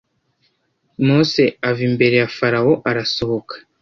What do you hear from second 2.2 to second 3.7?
ya Farawo arasohoka